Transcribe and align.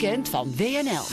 weekend 0.00 0.28
van 0.28 0.56
WNL. 0.56 1.04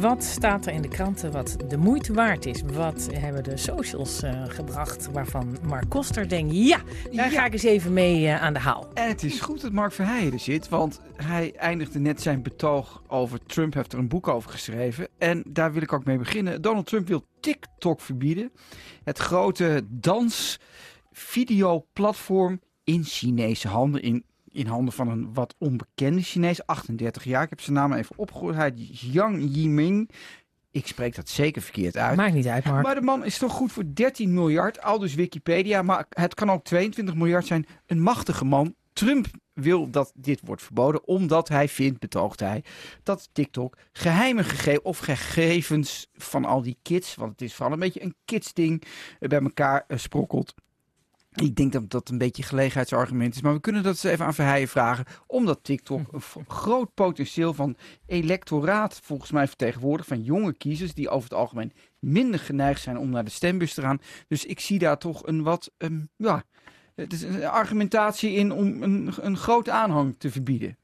Wat 0.00 0.24
staat 0.24 0.66
er 0.66 0.72
in 0.72 0.82
de 0.82 0.88
kranten 0.88 1.32
wat 1.32 1.56
de 1.68 1.76
moeite 1.76 2.12
waard 2.12 2.46
is? 2.46 2.62
Wat 2.62 3.08
hebben 3.12 3.44
de 3.44 3.56
socials 3.56 4.22
uh, 4.22 4.44
gebracht 4.46 5.10
waarvan 5.12 5.58
Mark 5.62 5.88
Koster 5.88 6.28
denkt... 6.28 6.54
ja, 6.54 6.80
daar 7.12 7.30
ga 7.30 7.44
ik 7.44 7.52
eens 7.52 7.62
even 7.62 7.92
mee 7.92 8.22
uh, 8.22 8.42
aan 8.42 8.52
de 8.52 8.58
haal. 8.58 8.88
En 8.94 9.08
het 9.08 9.22
is 9.22 9.40
goed 9.40 9.60
dat 9.60 9.72
Mark 9.72 9.92
Verheijen 9.92 10.32
er 10.32 10.38
zit, 10.38 10.68
want 10.68 11.00
hij 11.16 11.52
eindigde 11.56 11.98
net 11.98 12.22
zijn 12.22 12.42
betoog 12.42 13.02
over 13.06 13.38
Trump. 13.46 13.74
heeft 13.74 13.92
er 13.92 13.98
een 13.98 14.08
boek 14.08 14.28
over 14.28 14.50
geschreven 14.50 15.08
en 15.18 15.44
daar 15.48 15.72
wil 15.72 15.82
ik 15.82 15.92
ook 15.92 16.04
mee 16.04 16.18
beginnen. 16.18 16.62
Donald 16.62 16.86
Trump 16.86 17.08
wil 17.08 17.24
TikTok 17.40 18.00
verbieden. 18.00 18.52
Het 19.04 19.18
grote 19.18 19.84
dans-videoplatform 19.88 22.60
in 22.84 23.04
Chinese 23.04 23.68
handen, 23.68 24.02
in 24.02 24.24
in 24.56 24.66
handen 24.66 24.94
van 24.94 25.08
een 25.08 25.34
wat 25.34 25.54
onbekende 25.58 26.22
Chinees, 26.22 26.66
38 26.66 27.24
jaar. 27.24 27.42
Ik 27.42 27.50
heb 27.50 27.60
zijn 27.60 27.76
naam 27.76 27.92
even 27.92 28.18
opgehoord. 28.18 28.54
Hij 28.54 28.72
is 28.90 29.08
Yang 29.12 29.48
Yiming. 29.54 30.10
Ik 30.70 30.86
spreek 30.86 31.14
dat 31.14 31.28
zeker 31.28 31.62
verkeerd 31.62 31.96
uit. 31.96 32.16
Maakt 32.16 32.34
niet 32.34 32.46
uit, 32.46 32.64
Mark. 32.64 32.84
Maar 32.84 32.94
de 32.94 33.00
man 33.00 33.24
is 33.24 33.38
toch 33.38 33.52
goed 33.52 33.72
voor 33.72 33.84
13 33.94 34.34
miljard, 34.34 34.82
al 34.82 34.98
dus 34.98 35.14
Wikipedia. 35.14 35.82
Maar 35.82 36.06
het 36.08 36.34
kan 36.34 36.50
ook 36.50 36.64
22 36.64 37.14
miljard 37.14 37.46
zijn. 37.46 37.66
Een 37.86 38.02
machtige 38.02 38.44
man. 38.44 38.74
Trump 38.92 39.26
wil 39.52 39.90
dat 39.90 40.12
dit 40.14 40.40
wordt 40.44 40.62
verboden, 40.62 41.06
omdat 41.06 41.48
hij 41.48 41.68
vindt, 41.68 41.98
betoogt 41.98 42.40
hij, 42.40 42.64
dat 43.02 43.28
TikTok 43.32 43.76
geheime 43.92 44.44
gegevens 44.44 44.82
of 44.82 44.98
gegevens 44.98 46.06
van 46.14 46.44
al 46.44 46.62
die 46.62 46.78
kids, 46.82 47.14
want 47.14 47.30
het 47.30 47.42
is 47.42 47.54
vooral 47.54 47.72
een 47.72 47.78
beetje 47.78 48.02
een 48.02 48.14
kidsding, 48.24 48.82
bij 49.18 49.40
elkaar 49.40 49.84
eh, 49.88 49.98
sprokkelt. 49.98 50.54
Ik 51.42 51.56
denk 51.56 51.72
dat 51.72 51.90
dat 51.90 52.08
een 52.08 52.18
beetje 52.18 52.42
een 52.42 52.48
gelegenheidsargument 52.48 53.34
is. 53.34 53.40
Maar 53.40 53.52
we 53.52 53.60
kunnen 53.60 53.82
dat 53.82 53.92
eens 53.92 54.04
even 54.04 54.26
aan 54.26 54.34
Verheijen 54.34 54.68
vragen. 54.68 55.04
Omdat 55.26 55.58
TikTok 55.62 56.12
een 56.12 56.44
groot 56.48 56.94
potentieel 56.94 57.54
van 57.54 57.76
electoraat 58.06 59.00
volgens 59.02 59.30
mij 59.30 59.46
vertegenwoordigt. 59.46 60.08
Van 60.08 60.22
jonge 60.22 60.52
kiezers 60.52 60.94
die 60.94 61.08
over 61.08 61.28
het 61.28 61.38
algemeen 61.38 61.72
minder 61.98 62.40
geneigd 62.40 62.80
zijn 62.80 62.98
om 62.98 63.10
naar 63.10 63.24
de 63.24 63.30
stembus 63.30 63.74
te 63.74 63.80
gaan. 63.80 64.00
Dus 64.28 64.44
ik 64.44 64.60
zie 64.60 64.78
daar 64.78 64.98
toch 64.98 65.26
een 65.26 65.42
wat, 65.42 65.70
um, 65.78 66.08
ja, 66.16 66.44
het 66.94 67.12
is 67.12 67.22
een 67.22 67.44
argumentatie 67.44 68.32
in 68.32 68.52
om 68.52 68.82
een, 68.82 69.12
een 69.20 69.36
grote 69.36 69.70
aanhang 69.70 70.14
te 70.18 70.30
verbieden. 70.30 70.76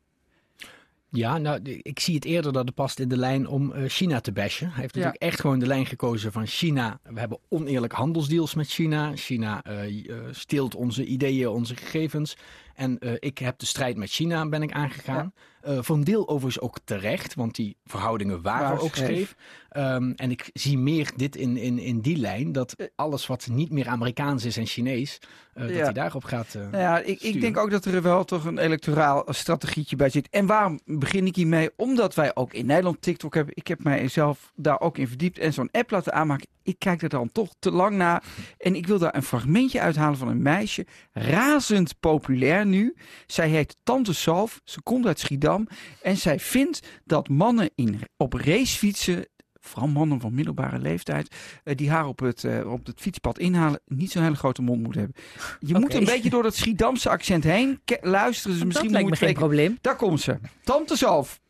Ja, 1.15 1.39
nou, 1.39 1.61
ik 1.63 2.01
zie 2.01 2.15
het 2.15 2.25
eerder 2.25 2.53
dat 2.53 2.67
het 2.67 2.75
past 2.75 2.99
in 2.99 3.09
de 3.09 3.17
lijn 3.17 3.47
om 3.47 3.73
uh, 3.73 3.89
China 3.89 4.21
te 4.21 4.33
bashen. 4.33 4.71
Hij 4.71 4.81
heeft 4.81 4.95
natuurlijk 4.95 5.23
echt 5.23 5.41
gewoon 5.41 5.59
de 5.59 5.67
lijn 5.67 5.87
gekozen 5.87 6.33
van 6.33 6.47
China. 6.47 7.01
We 7.03 7.21
hebben 7.21 7.39
oneerlijk 7.49 7.93
handelsdeals 7.93 8.55
met 8.55 8.69
China. 8.69 9.13
China 9.15 9.65
uh, 9.89 10.17
steelt 10.31 10.75
onze 10.75 11.05
ideeën, 11.05 11.49
onze 11.49 11.77
gegevens. 11.77 12.37
En 12.75 13.19
ik 13.19 13.39
heb 13.39 13.59
de 13.59 13.67
strijd 13.67 13.97
met 13.97 14.11
China 14.11 14.49
ben 14.49 14.63
ik 14.63 14.73
aangegaan. 14.73 15.33
Ja. 15.63 15.83
voor 15.83 15.97
een 15.97 16.05
deel 16.05 16.29
overigens 16.29 16.61
ook 16.61 16.79
terecht, 16.85 17.35
want 17.35 17.55
die 17.55 17.77
verhoudingen 17.85 18.43
waren 18.43 18.81
ook 18.81 18.95
scheef. 18.95 19.35
Um, 19.77 20.13
en 20.17 20.31
ik 20.31 20.51
zie 20.53 20.79
meer 20.79 21.11
dit 21.17 21.37
in, 21.37 21.57
in, 21.57 21.79
in 21.79 22.01
die 22.01 22.17
lijn, 22.17 22.53
dat 22.53 22.77
alles 22.97 23.27
wat 23.27 23.49
niet 23.51 23.71
meer 23.71 23.89
Amerikaans 23.89 24.45
is 24.45 24.57
en 24.57 24.67
Chinees, 24.67 25.19
uh, 25.55 25.69
ja. 25.69 25.75
dat 25.75 25.83
hij 25.83 25.93
daarop 25.93 26.25
gaat 26.25 26.55
uh, 26.55 26.81
Ja, 26.81 26.99
ik, 26.99 27.21
ik, 27.21 27.41
denk 27.41 27.57
ook 27.57 27.71
dat 27.71 27.85
er 27.85 28.03
wel 28.03 28.25
toch 28.25 28.45
een 28.45 28.59
electoraal 28.59 29.25
strategietje 29.29 29.97
bij 29.97 30.09
zit. 30.09 30.29
En 30.31 30.47
waarom 30.47 30.81
begin 30.85 31.27
ik 31.27 31.37
hiermee? 31.37 31.71
Omdat 31.77 32.15
wij 32.15 32.35
ook 32.35 32.53
in 32.53 32.67
Nederland 32.67 33.03
TikTok 33.03 33.35
hebben. 33.35 33.57
Ik 33.57 33.67
heb 33.67 33.85
mijzelf 33.85 34.53
daar 34.55 34.81
ook 34.81 34.99
in 34.99 35.09
verdiept 35.09 35.39
en 35.39 35.53
zo'n 35.53 35.69
app 35.71 35.91
laten 35.91 36.13
aanmaken. 36.13 36.49
Ik 36.63 36.79
kijk 36.79 37.03
er 37.03 37.09
dan 37.09 37.33
toch 37.33 37.55
te 37.59 37.71
lang 37.71 37.97
naar. 37.97 38.25
En 38.59 38.75
ik 38.75 38.87
wil 38.87 38.99
daar 38.99 39.15
een 39.15 39.23
fragmentje 39.23 39.81
uithalen 39.81 40.19
van 40.19 40.29
een 40.29 40.43
meisje. 40.43 40.87
Razend 41.13 42.01
populair 42.01 42.67
nu. 42.67 42.95
Zij 43.27 43.49
heet 43.49 43.77
Tante 43.83 44.15
Salf. 44.15 44.61
Ze 44.65 44.83
komt 44.83 45.07
uit 45.07 45.21
Schiedam. 45.21 45.69
En 46.03 46.17
zij 46.17 46.41
vindt 46.41 47.01
dat 47.05 47.29
mannen 47.29 47.71
in, 47.75 48.01
op 48.17 48.33
racefietsen 48.33 49.27
vooral 49.63 49.89
mannen 49.89 50.21
van 50.21 50.35
middelbare 50.35 50.79
leeftijd, 50.79 51.35
uh, 51.65 51.75
die 51.77 51.91
haar 51.91 52.07
op 52.07 52.19
het, 52.19 52.43
uh, 52.43 52.73
op 52.73 52.87
het 52.87 53.01
fietspad 53.01 53.39
inhalen, 53.39 53.81
niet 53.87 54.11
zo'n 54.11 54.23
hele 54.23 54.35
grote 54.35 54.63
mond 54.63 54.83
moeten 54.83 55.01
hebben. 55.01 55.23
Je 55.59 55.69
okay. 55.69 55.81
moet 55.81 55.95
een 55.95 56.05
beetje 56.05 56.31
door 56.31 56.43
dat 56.43 56.57
Schiedamse 56.57 57.09
accent 57.09 57.45
heen 57.45 57.81
luisteren. 58.01 58.57
Dus 58.57 58.67
misschien 58.67 58.93
dat 58.93 59.01
lijkt 59.01 59.21
me 59.21 59.27
geen 59.27 59.35
probleem. 59.35 59.79
Daar 59.81 59.97
komt 59.97 60.21
ze. 60.21 60.39
Tante 60.65 60.97
Zalf. 60.97 61.41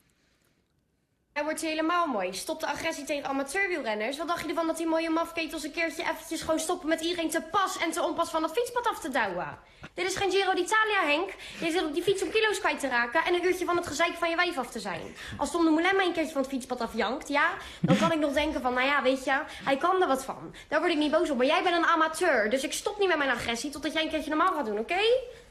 Hij 1.32 1.44
wordt 1.44 1.60
helemaal 1.60 2.06
mooi. 2.06 2.32
Stop 2.32 2.60
de 2.60 2.66
agressie 2.66 3.04
tegen 3.04 3.28
amateurwielrenners. 3.28 4.18
Wat 4.18 4.28
dacht 4.28 4.42
je 4.42 4.48
ervan 4.48 4.66
dat 4.66 4.76
die 4.76 4.86
mooie 4.86 5.10
mafketels 5.10 5.64
een 5.64 5.72
keertje 5.72 6.02
eventjes 6.02 6.40
gewoon 6.40 6.58
stoppen 6.60 6.88
met 6.88 7.00
iedereen 7.00 7.30
te 7.30 7.42
pas 7.50 7.78
en 7.78 7.90
te 7.90 8.02
onpas 8.02 8.30
van 8.30 8.42
het 8.42 8.52
fietspad 8.52 8.86
af 8.86 9.00
te 9.00 9.08
douwen? 9.08 9.58
Dit 9.94 10.06
is 10.06 10.16
geen 10.16 10.30
Giro 10.30 10.54
d'Italia, 10.54 11.04
Henk. 11.04 11.30
Je 11.60 11.70
zit 11.70 11.84
op 11.84 11.94
die 11.94 12.02
fiets 12.02 12.22
om 12.22 12.30
kilo's 12.30 12.58
kwijt 12.58 12.80
te 12.80 12.88
raken 12.88 13.24
en 13.24 13.34
een 13.34 13.44
uurtje 13.44 13.64
van 13.64 13.76
het 13.76 13.86
gezeik 13.86 14.14
van 14.14 14.30
je 14.30 14.36
wijf 14.36 14.58
af 14.58 14.70
te 14.70 14.80
zijn. 14.80 15.16
Als 15.38 15.50
Tom 15.50 15.64
de 15.64 15.70
Moulin 15.70 15.96
mij 15.96 16.06
een 16.06 16.12
keertje 16.12 16.32
van 16.32 16.42
het 16.42 16.50
fietspad 16.50 16.80
afjankt, 16.80 17.28
ja, 17.28 17.50
dan 17.80 17.96
kan 17.96 18.12
ik 18.12 18.18
nog 18.18 18.32
denken 18.32 18.60
van, 18.60 18.74
nou 18.74 18.86
ja, 18.86 19.02
weet 19.02 19.24
je, 19.24 19.40
hij 19.64 19.76
kan 19.76 20.02
er 20.02 20.08
wat 20.08 20.24
van. 20.24 20.54
Daar 20.68 20.80
word 20.80 20.92
ik 20.92 20.98
niet 20.98 21.10
boos 21.10 21.30
op. 21.30 21.36
Maar 21.36 21.46
jij 21.46 21.62
bent 21.62 21.76
een 21.76 21.86
amateur, 21.86 22.50
dus 22.50 22.62
ik 22.62 22.72
stop 22.72 22.98
niet 22.98 23.08
met 23.08 23.18
mijn 23.18 23.30
agressie 23.30 23.70
totdat 23.70 23.92
jij 23.92 24.02
een 24.02 24.10
keertje 24.10 24.30
normaal 24.30 24.54
gaat 24.54 24.66
doen, 24.66 24.78
oké? 24.78 25.00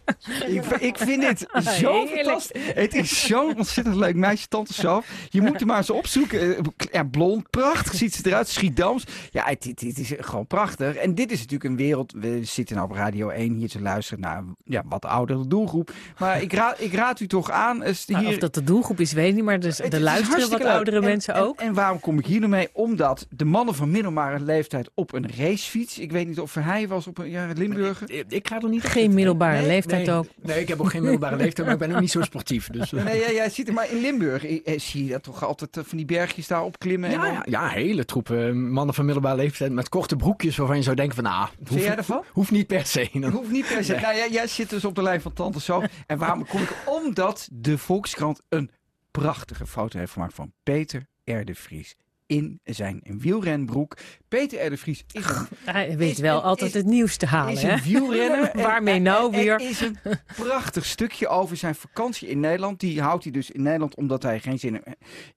ik, 0.48 0.66
ik, 0.66 0.98
vind 0.98 1.22
dit 1.22 1.48
zo 1.80 2.06
fantastisch. 2.08 2.62
Het 2.74 2.94
is 2.94 3.26
zo'n 3.26 3.58
ontzettend 3.58 3.96
leuk 3.96 4.16
meisje, 4.16 4.48
tante 4.48 4.74
Saf. 4.74 5.08
Je 5.30 5.42
moet 5.42 5.62
er 5.62 5.68
maar 5.68 5.78
eens 5.78 5.90
opzoeken. 5.90 6.58
Ja, 6.92 7.04
blond, 7.04 7.50
prachtig 7.50 7.94
ziet 7.94 8.16
ze 8.16 8.22
eruit. 8.28 8.48
Schiedams. 8.48 9.04
Ja, 9.32 9.46
het, 9.46 9.64
het, 9.64 9.82
het, 9.82 9.98
is 9.98 10.14
gewoon 10.18 10.48
prachtig. 10.48 10.96
En 10.96 11.16
dit 11.16 11.32
is 11.32 11.38
natuurlijk 11.38 11.70
een 11.70 11.76
wereld. 11.76 12.14
We 12.16 12.40
zitten 12.44 12.76
nou 12.76 12.90
op 12.90 12.96
Radio 12.96 13.30
1 13.30 13.54
hier 13.54 13.70
te 13.70 13.82
luisteren 13.82 14.20
naar 14.20 14.44
ja, 14.64 14.84
wat 14.86 15.06
oudere 15.06 15.48
doelgroep. 15.48 15.92
Maar 16.18 16.42
ik 16.42 16.54
raad, 16.54 16.82
ik 16.82 16.94
raad 16.94 17.20
u 17.20 17.28
toch 17.28 17.52
aan. 17.52 17.84
Is 17.84 18.06
hier... 18.08 18.28
Of 18.28 18.38
dat 18.38 18.54
de 18.54 18.64
doelgroep 18.64 19.00
is, 19.00 19.14
weet 19.14 19.28
ik 19.28 19.36
niet. 19.36 19.44
Maar 19.44 19.60
dus, 19.60 19.80
er 19.80 20.00
luisteren 20.00 20.50
wat 20.50 20.66
oudere 20.66 20.98
en, 20.98 21.04
mensen 21.04 21.34
en, 21.34 21.42
ook. 21.42 21.60
En, 21.60 21.74
waarom 21.74 22.00
kom 22.00 22.20
ik 22.20 22.26
hier 22.26 22.40
nou 22.40 22.52
mee? 22.52 22.70
Omdat 22.74 23.28
de 23.30 23.46
mannen 23.46 23.76
van 23.76 23.92
middelbare 23.92 24.40
leeftijd 24.40 24.90
op 24.94 25.14
een 25.14 25.32
racefiets. 25.38 26.00
Ik 26.00 26.12
weet 26.12 26.28
niet 26.28 26.40
of 26.40 26.54
hij 26.54 26.88
was 26.88 27.08
op 27.08 27.18
een 27.18 27.30
ja, 27.30 27.48
Limburger. 27.56 28.12
Ik, 28.12 28.26
ik 28.28 28.48
ga 28.48 28.60
er 28.60 28.70
niet. 28.70 28.84
Geen 28.84 29.14
middelbare 29.14 29.58
nee, 29.58 29.68
leeftijd. 29.68 29.91
Nee, 29.92 30.12
ook. 30.12 30.26
Nee, 30.42 30.60
ik 30.62 30.68
heb 30.68 30.80
ook 30.80 30.90
geen 30.90 31.02
middelbare 31.02 31.36
leeftijd, 31.44 31.66
maar 31.66 31.76
ik 31.76 31.88
ben 31.88 31.96
ook 31.96 32.02
niet 32.02 32.12
zo 32.12 32.22
sportief. 32.22 32.68
Dus, 32.70 32.92
uh. 32.92 33.04
Nee, 33.04 33.20
ja, 33.20 33.32
jij 33.32 33.50
ziet 33.50 33.68
er 33.68 33.74
maar 33.74 33.92
in 33.92 34.02
Limburg. 34.02 34.46
Eh, 34.46 34.80
zie 34.80 35.06
je 35.06 35.12
dat 35.12 35.24
toch 35.24 35.46
altijd 35.46 35.78
van 35.82 35.98
die 35.98 36.06
bergjes 36.06 36.48
daar 36.48 36.64
opklimmen? 36.64 37.12
Ja, 37.12 37.26
en 37.26 37.34
ja, 37.34 37.44
ja, 37.46 37.68
hele 37.68 38.06
troepen 38.06 38.72
mannen 38.72 38.96
van 38.96 39.06
middelbare 39.06 39.36
leeftijd 39.36 39.72
met 39.72 39.90
korte 39.90 40.16
broekjes 40.16 40.58
waarvan 40.58 40.78
je 40.78 40.84
zou 40.84 40.96
denken 40.96 41.16
van, 41.16 41.24
nou, 41.24 41.48
hoeft, 41.68 41.84
jij 41.84 41.96
ervan? 41.96 42.24
hoeft 42.32 42.52
niet 42.52 42.68
per 42.68 42.86
se. 42.86 43.10
Dan. 43.20 43.32
Hoeft 43.32 43.52
niet 43.52 43.68
per 43.68 43.84
se. 43.84 43.92
Nee. 43.92 44.02
Nou, 44.02 44.16
jij, 44.16 44.32
jij 44.32 44.48
zit 44.48 44.70
dus 44.70 44.86
op 44.86 44.96
de 44.96 45.02
lijn 45.02 45.22
van 45.22 45.34
Tante 45.34 45.62
Zo. 45.62 45.84
En 46.08 46.18
waarom 46.18 46.48
kom 46.48 46.62
ik? 46.62 46.76
Omdat 46.86 47.48
de 47.52 47.78
Volkskrant 47.78 48.42
een 48.50 48.72
prachtige 49.12 49.66
foto 49.66 50.00
heeft 50.00 50.12
gemaakt 50.12 50.34
van 50.34 50.54
Peter 50.64 51.08
R. 51.24 51.46
de 51.46 51.56
Vries 51.56 51.96
in 52.32 52.60
zijn 52.64 53.02
wielrenbroek. 53.04 53.98
Peter 54.28 54.66
R. 54.66 54.70
de 54.70 54.78
Vries 54.78 55.04
is 55.12 55.26
een... 55.26 55.48
Hij 55.66 55.98
weet 55.98 56.18
wel 56.18 56.42
altijd 56.42 56.74
het 56.74 56.86
nieuws 56.86 57.18
te 57.18 57.26
halen. 57.26 57.54
Is 57.54 57.64
een 57.64 57.82
wielrenner. 57.82 58.52
Waarmee 58.68 59.00
nou 59.00 59.32
weer? 59.32 59.54
Er 59.54 59.70
is 59.70 59.82
een 59.82 59.98
prachtig 60.36 60.86
stukje 60.86 61.28
over 61.28 61.58
zijn 61.58 61.76
vakantie 61.76 62.28
in 62.28 62.40
Nederland. 62.40 62.80
Die 62.80 63.02
houdt 63.02 63.24
hij 63.24 63.32
dus 63.34 63.52
in 63.52 63.62
Nederland 63.62 63.96
omdat 63.96 64.24
hij 64.24 64.40
geen 64.40 64.60
zin 64.60 64.84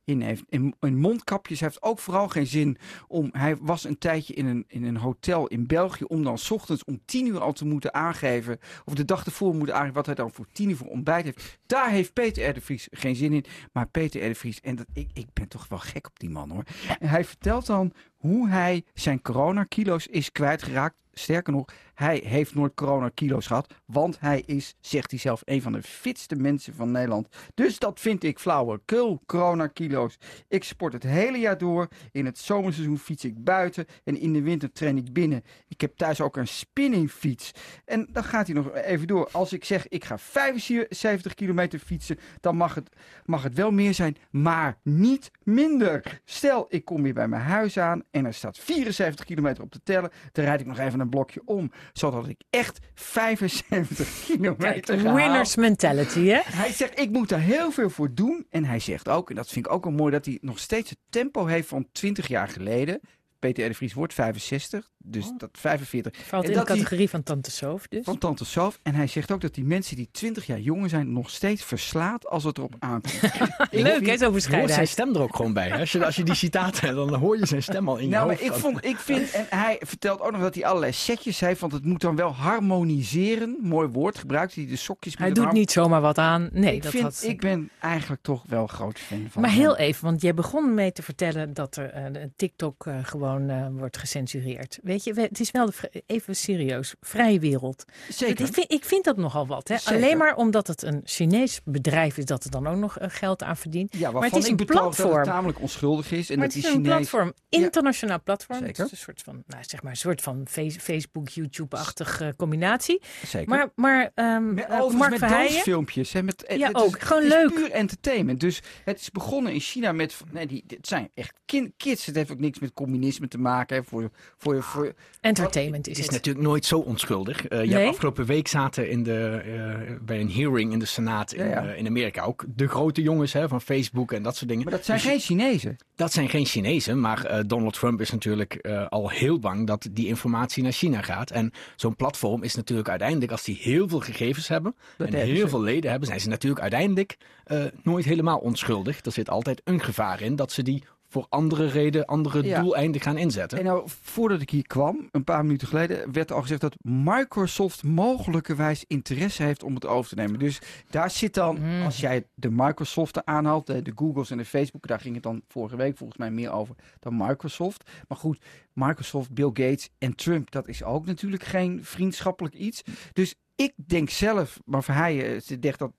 in 0.04 0.21
heeft. 0.21 0.43
In, 0.49 0.75
in 0.81 0.99
mondkapjes 0.99 1.60
hij 1.60 1.69
heeft 1.69 1.83
ook 1.83 1.99
vooral 1.99 2.28
geen 2.28 2.47
zin 2.47 2.77
om... 3.09 3.28
Hij 3.33 3.56
was 3.60 3.84
een 3.84 3.99
tijdje 3.99 4.34
in 4.34 4.47
een, 4.47 4.65
in 4.69 4.84
een 4.84 4.97
hotel 4.97 5.47
in 5.47 5.66
België 5.66 6.04
om 6.04 6.25
dan 6.25 6.38
's 6.38 6.50
ochtends 6.50 6.84
om 6.84 7.00
tien 7.04 7.27
uur 7.27 7.41
al 7.41 7.53
te 7.53 7.65
moeten 7.65 7.94
aangeven... 7.94 8.59
of 8.84 8.94
de 8.94 9.04
dag 9.04 9.25
ervoor 9.25 9.54
moeten 9.54 9.75
aangeven 9.75 9.94
wat 9.94 10.06
hij 10.06 10.15
dan 10.15 10.33
voor 10.33 10.47
tien 10.53 10.69
uur 10.69 10.77
voor 10.77 10.88
ontbijt 10.88 11.25
heeft. 11.25 11.59
Daar 11.66 11.91
heeft 11.91 12.12
Peter 12.12 12.49
R. 12.49 12.54
de 12.54 12.60
Vries 12.60 12.88
geen 12.91 13.16
zin 13.16 13.33
in. 13.33 13.44
Maar 13.72 13.87
Peter 13.87 14.25
R. 14.25 14.28
de 14.28 14.34
Vries, 14.34 14.60
en 14.60 14.77
dat, 14.77 14.87
ik, 14.93 15.10
ik 15.12 15.27
ben 15.33 15.49
toch 15.49 15.69
wel 15.69 15.78
gek 15.78 16.06
op 16.06 16.19
die 16.19 16.31
man 16.31 16.50
hoor. 16.50 16.65
En 16.99 17.09
hij 17.09 17.25
vertelt 17.25 17.67
dan 17.67 17.93
hoe 18.27 18.49
hij 18.49 18.85
zijn 18.95 19.23
coronakilo's 19.23 20.07
is 20.07 20.33
kwijtgeraakt. 20.33 21.03
Sterker 21.12 21.53
nog, 21.53 21.65
hij 21.95 22.23
heeft 22.25 22.55
nooit 22.55 22.75
coronakilo's 22.75 23.47
gehad. 23.47 23.75
Want 23.85 24.21
hij 24.21 24.43
is, 24.47 24.75
zegt 24.81 25.11
hij 25.11 25.21
zelf, 25.21 25.43
een 25.45 25.62
van 25.62 25.73
de 25.73 25.83
fitste 25.83 26.37
mensen 26.37 26.75
van 26.75 26.91
Nederland. 26.91 27.29
Dus 27.55 27.79
dat 27.79 28.01
vind 28.01 28.25
ik 28.25 28.39
flauwekul, 28.39 29.22
coronakilo's. 29.27 30.19
Ik 30.48 30.65
sport 30.65 30.93
het 30.93 31.03
hele 31.03 31.39
jaar 31.39 31.59
door. 31.59 31.89
In 32.13 32.25
het 32.25 32.39
zomerseizoen 32.39 32.98
fiets 32.98 33.25
ik 33.25 33.45
buiten. 33.45 33.87
En 34.04 34.21
in 34.21 34.33
de 34.33 34.43
winter 34.43 34.72
train 34.72 34.97
ik 34.97 35.13
binnen. 35.13 35.45
Ik 35.69 35.81
heb 35.81 35.97
thuis 35.97 36.21
ook 36.21 36.37
een 36.37 36.48
spinningfiets. 36.48 37.51
En 37.84 38.09
dan 38.13 38.25
gaat 38.25 38.47
hij 38.47 38.54
nog 38.54 38.75
even 38.75 39.07
door. 39.07 39.28
Als 39.33 39.53
ik 39.53 39.65
zeg, 39.65 39.89
ik 39.89 40.04
ga 40.04 40.19
75 40.19 41.34
kilometer 41.34 41.78
fietsen. 41.78 42.19
Dan 42.41 42.57
mag 42.57 42.75
het, 42.75 42.89
mag 43.25 43.43
het 43.43 43.54
wel 43.54 43.71
meer 43.71 43.95
zijn, 43.95 44.16
maar 44.31 44.78
niet 44.83 45.31
minder. 45.43 46.21
Stel, 46.25 46.66
ik 46.69 46.84
kom 46.84 47.03
weer 47.03 47.15
bij 47.15 47.28
mijn 47.28 47.43
huis 47.43 47.78
aan. 47.78 48.03
En 48.15 48.25
er 48.25 48.34
staat 48.34 48.59
74 48.59 49.25
kilometer 49.25 49.63
op 49.63 49.71
te 49.71 49.81
tellen. 49.83 50.11
Dan 50.33 50.45
rijd 50.45 50.61
ik 50.61 50.66
nog 50.66 50.78
even 50.78 51.01
een 51.01 51.09
blokje 51.09 51.43
om. 51.45 51.71
Zodat 51.93 52.28
ik 52.28 52.41
echt 52.51 52.78
75 52.95 54.25
kilometer 54.27 54.97
Kijk, 54.97 55.16
winners 55.16 55.57
mentality, 55.57 56.27
hè? 56.27 56.41
Hij 56.45 56.72
zegt, 56.72 56.99
ik 56.99 57.11
moet 57.11 57.28
daar 57.28 57.41
heel 57.41 57.71
veel 57.71 57.91
voor 57.91 58.15
doen. 58.15 58.47
En 58.51 58.65
hij 58.65 58.78
zegt 58.78 59.09
ook, 59.09 59.31
en 59.31 59.37
dat 59.37 59.49
vind 59.49 59.66
ik 59.66 59.72
ook 59.72 59.84
wel 59.84 59.93
mooi, 59.93 60.13
dat 60.13 60.25
hij 60.25 60.39
nog 60.41 60.59
steeds 60.59 60.91
het 60.91 60.99
tempo 61.11 61.47
heeft 61.47 61.69
van 61.69 61.89
20 61.93 62.28
jaar 62.28 62.49
geleden. 62.49 63.01
Peter 63.45 63.65
R. 63.65 63.69
de 63.69 63.75
Vries 63.75 63.93
wordt 63.93 64.15
65, 64.15 64.89
dus 64.99 65.27
Oh. 65.29 65.39
dat 65.39 65.49
45 65.53 66.13
Valt 66.27 66.45
En 66.45 66.51
in 66.51 66.59
de 66.59 66.65
die- 66.65 66.75
categorie 66.75 67.09
van 67.11 67.23
Tante 67.23 67.51
Soof 67.51 67.87
dus. 67.89 68.05
van 68.05 68.19
Tante 68.19 68.45
Soof. 68.45 68.79
En 68.83 68.95
hij 68.95 69.07
zegt 69.07 69.33
ook 69.33 69.41
dat 69.41 69.55
die 69.55 69.65
mensen 69.65 69.97
die 69.97 70.09
20 70.13 70.47
jaar 70.47 70.59
jonger 70.61 70.89
zijn 70.89 71.13
nog 71.13 71.31
steeds 71.31 71.65
verslaat 71.65 72.27
als 72.29 72.45
het 72.45 72.59
erop 72.59 72.75
aankomt. 72.79 73.21
Leuk 73.71 74.07
hè, 74.07 74.17
zo 74.17 74.33
Je 74.37 74.57
hoort 74.57 74.71
zijn 74.71 74.89
stem 74.89 75.15
er 75.15 75.21
ook 75.21 75.37
gewoon 75.37 75.53
bij. 75.53 75.69
hè. 75.69 75.79
Als 75.79 75.93
je, 75.93 76.05
als 76.05 76.17
je 76.17 76.23
die 76.25 76.35
citaten 76.35 76.85
hebt, 76.87 76.97
dan 76.97 77.15
hoor 77.15 77.39
je 77.39 77.47
zijn 77.47 77.63
stem 77.63 77.89
al 77.89 77.97
in 77.97 78.05
je 78.05 78.11
Nou, 78.11 78.27
maar 78.27 78.37
hoofd. 78.39 78.47
ik, 78.49 78.61
vond, 78.61 78.85
ik 78.85 78.97
vind, 78.97 79.31
en 79.31 79.47
hij 79.49 79.77
vertelt 79.81 80.21
ook 80.21 80.33
nog 80.33 80.41
dat 80.41 80.55
hij 80.55 80.65
allerlei 80.65 80.93
setjes 80.93 81.41
heeft, 81.41 81.61
want 81.61 81.73
het 81.73 81.85
moet 81.85 82.01
dan 82.01 82.17
wel 82.17 82.33
harmoniseren. 82.35 83.57
Mooi 83.63 83.89
woord 83.89 84.19
gebruikt 84.19 84.55
hij 84.55 84.67
de 84.67 84.77
sokjes 84.77 85.17
Hij 85.19 85.33
doet 85.33 85.47
een 85.47 85.53
niet 85.55 85.71
zomaar 85.71 86.01
wat 86.01 86.19
aan. 86.19 86.49
Nee, 86.53 86.75
ik, 86.75 86.83
dat 86.83 86.91
vind, 86.91 87.03
had... 87.05 87.23
ik 87.23 87.41
ben 87.41 87.71
eigenlijk 87.81 88.23
toch 88.23 88.43
wel 88.49 88.67
groot 88.67 88.99
fan 88.99 89.27
van 89.31 89.43
Maar 89.43 89.51
hem. 89.51 89.61
heel 89.61 89.77
even, 89.77 90.05
want 90.05 90.21
jij 90.23 90.35
begon 90.35 90.75
mee 90.75 90.93
te 90.93 91.03
vertellen 91.03 91.55
dat 91.55 91.77
er 91.77 91.91
eh, 91.91 92.23
TikTok 92.37 92.87
eh, 92.87 92.95
gewoon 93.03 93.34
eh, 93.41 93.66
wordt 93.72 93.97
gecensureerd. 93.98 94.78
Weet 94.83 95.04
je, 95.04 95.13
het 95.21 95.41
is 95.41 95.51
wel 95.51 95.66
de 95.66 96.03
even 96.07 96.36
serieus, 96.36 96.95
vrije 97.01 97.39
wereld. 97.41 97.84
Zeker. 98.09 98.47
Ik 98.47 98.54
vind, 98.54 98.72
ik 98.72 98.84
vind 98.84 99.04
dat 99.04 99.16
nogal 99.16 99.47
wat. 99.47 99.69
Hè? 99.69 99.77
Zeker. 99.78 99.95
Alleen 100.03 100.16
maar 100.19 100.36
omdat 100.36 100.66
het 100.66 100.83
een 100.83 101.01
Chinees 101.04 101.60
bedrijf 101.65 102.16
is 102.16 102.25
dat 102.25 102.45
er 102.45 102.51
dan 102.51 102.66
ook 102.66 102.77
nog 102.77 102.98
eh, 102.98 103.09
geld 103.10 103.42
aan 103.42 103.57
verdient. 103.57 103.97
Ja, 103.97 104.10
maar 104.10 104.22
het 104.22 104.36
is 104.36 104.48
een 104.48 104.57
betoog 104.57 104.83
dat 104.83 104.95
platform. 104.95 105.16
het 105.19 105.28
tamelijk 105.28 105.60
onschuldig 105.60 106.13
is. 106.13 106.31
En 106.31 106.39
maar 106.39 106.47
dat 106.47 106.57
het 106.57 106.65
is 106.65 106.71
een 106.71 106.77
Chinees... 106.77 106.97
platform, 106.97 107.33
internationaal 107.48 108.22
platform. 108.22 108.59
Zeker. 108.59 108.83
Het 108.83 108.84
is 108.86 108.91
een 108.91 109.04
soort 109.04 109.22
van, 109.22 109.42
nou, 109.47 109.65
zeg 109.66 109.83
maar, 109.83 109.91
een 109.91 109.97
soort 109.98 110.21
van 110.22 110.47
face- 110.51 110.81
Facebook, 110.81 111.28
YouTube-achtige 111.28 112.34
combinatie. 112.36 113.03
Zeker. 113.27 113.48
Maar, 113.48 113.69
maar 113.75 114.10
ehm, 114.15 114.54
Met, 114.54 114.65
eh, 114.65 114.89
Mark 114.91 115.10
met 115.10 115.19
Verheijen, 115.19 115.51
dansfilmpjes. 115.53 116.13
Hè, 116.13 116.22
met, 116.22 116.45
Ja, 116.57 116.66
het 116.69 116.77
ook. 116.77 116.97
Is, 116.97 117.03
Gewoon 117.03 117.22
het 117.22 117.33
is 117.33 117.39
leuk. 117.39 117.54
puur 117.54 117.71
entertainment. 117.71 118.41
Dus 118.41 118.63
het 118.84 119.01
is 119.01 119.10
begonnen 119.10 119.53
in 119.53 119.60
China 119.60 119.92
met... 119.92 120.16
Nee, 120.33 120.47
die, 120.47 120.63
dit 120.66 120.86
zijn 120.86 121.10
echt 121.15 121.41
kids. 121.77 122.07
Het 122.07 122.15
heeft 122.15 122.31
ook 122.31 122.39
niks 122.41 122.59
met 122.59 122.72
communisme 122.72 123.23
te 123.28 123.38
maken. 123.38 123.76
Hè, 123.76 123.82
voor, 123.84 124.10
voor, 124.38 124.62
voor, 124.62 124.92
entertainment 125.21 125.88
is 125.88 125.97
Het 125.97 126.06
is 126.06 126.12
natuurlijk 126.12 126.44
nooit 126.47 126.65
zo 126.65 126.78
onschuldig. 126.78 127.47
Eh, 127.47 127.59
Nee? 127.59 127.68
hebt 127.68 127.88
afgelopen 127.88 128.24
week 128.26 128.48
zaten 128.48 128.91
in 128.91 129.03
de, 129.03 129.42
eh, 129.44 129.94
bij 130.03 130.21
een 130.21 130.30
hearing 130.32 130.72
in 130.72 130.78
de 130.78 130.84
Senaat 130.84 131.32
in, 131.32 131.44
Ja, 131.44 131.50
ja. 131.50 131.66
eh, 131.68 131.78
in 131.78 131.86
Amerika 131.86 132.22
ook 132.22 132.44
de 132.56 132.68
grote 132.68 133.03
jongens 133.03 133.32
hè, 133.32 133.48
van 133.48 133.60
Facebook 133.60 134.12
en 134.12 134.22
dat 134.22 134.36
soort 134.36 134.48
dingen. 134.48 134.65
maar 134.65 134.72
dat 134.74 134.84
zijn 134.84 134.98
Dus 134.98 135.06
geen 135.06 135.18
Chinezen. 135.21 135.76
dat 135.94 136.12
zijn 136.12 136.28
geen 136.28 136.44
Chinezen, 136.47 137.00
maar 137.00 137.24
eh, 137.24 137.41
Donald 137.47 137.72
Trump 137.74 138.00
is 138.00 138.10
natuurlijk 138.10 138.54
eh, 138.54 138.86
al 138.88 139.09
heel 139.10 139.38
bang 139.38 139.66
dat 139.66 139.88
die 139.92 140.06
informatie 140.06 140.62
naar 140.62 140.72
China 140.72 141.03
gaat. 141.03 141.30
En 141.30 141.53
zo'n 141.76 141.97
platform 141.97 142.42
is 142.42 142.54
natuurlijk 142.54 142.88
uiteindelijk, 142.88 143.32
als 143.32 143.44
die 143.44 143.59
heel 143.60 143.88
veel 143.88 144.00
gegevens 144.00 144.48
hebben 144.48 144.74
Dat 144.97 145.06
en 145.06 145.12
hebben 145.15 145.32
heel 145.34 145.44
ze. 145.44 145.48
veel 145.48 145.62
leden 145.62 145.91
hebben, 145.91 146.09
zijn 146.09 146.21
ze 146.21 146.28
natuurlijk 146.28 146.60
uiteindelijk 146.62 147.16
eh, 147.44 147.65
nooit 147.82 148.04
helemaal 148.04 148.38
onschuldig. 148.38 149.04
Er 149.04 149.12
zit 149.12 149.30
altijd 149.30 149.60
een 149.65 149.80
gevaar 149.80 150.21
in 150.22 150.36
dat 150.36 150.53
ze 150.53 150.62
die 150.62 150.82
voor 151.15 151.27
andere 151.28 151.66
reden, 151.66 152.05
andere 152.05 152.43
Ja. 152.43 152.61
doeleinden 152.63 153.01
gaan 153.01 153.16
inzetten. 153.16 153.59
En 153.59 153.65
nou, 153.65 153.83
voordat 153.87 154.41
ik 154.41 154.51
hier 154.51 154.66
kwam, 154.66 155.09
een 155.13 155.25
paar 155.25 155.45
minuten 155.45 155.69
geleden, 155.69 156.13
werd 156.13 156.33
al 156.33 156.41
gezegd 156.41 156.61
dat 156.61 156.75
Microsoft 156.83 157.83
mogelijkerwijs 157.83 158.84
interesse 158.87 159.43
heeft 159.43 159.63
om 159.63 159.75
het 159.75 159.87
over 159.87 160.09
te 160.09 160.15
nemen. 160.15 160.39
Dus 160.39 160.61
daar 160.91 161.11
zit 161.11 161.34
dan, 161.34 161.59
Mm. 161.61 161.83
als 161.84 162.01
jij 162.01 162.27
de 162.34 162.51
Microsoft 162.51 163.25
aanhaalt, 163.25 163.66
de, 163.66 163.83
de 163.83 163.93
Googles 163.95 164.31
en 164.31 164.39
de 164.39 164.45
Facebook, 164.45 164.87
daar 164.87 165.01
ging 165.01 165.15
het 165.15 165.22
dan 165.22 165.43
vorige 165.49 165.77
week 165.77 165.97
volgens 165.97 166.19
mij 166.19 166.31
meer 166.31 166.51
over 166.53 166.75
dan 167.01 167.17
Microsoft. 167.17 167.91
Maar 168.09 168.19
goed, 168.19 168.39
Microsoft, 168.72 169.31
Bill 169.33 169.47
Gates 169.53 169.91
en 169.99 170.15
Trump, 170.15 170.51
dat 170.51 170.69
is 170.69 170.83
ook 170.83 171.07
natuurlijk 171.07 171.43
geen 171.45 171.81
vriendschappelijk 171.84 172.55
iets. 172.55 172.83
Dus 173.13 173.34
ik 173.56 173.72
denk 173.77 174.10
zelf, 174.10 174.60
maar 174.65 174.83
Verheijen 174.84 175.42
ze 175.42 175.56
zegt 175.60 175.78
dat, 175.78 175.92